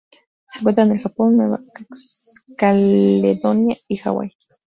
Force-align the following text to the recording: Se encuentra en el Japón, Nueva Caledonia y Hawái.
Se 0.47 0.57
encuentra 0.57 0.83
en 0.85 0.93
el 0.93 1.01
Japón, 1.03 1.37
Nueva 1.37 1.59
Caledonia 2.57 3.77
y 3.87 3.97
Hawái. 3.97 4.31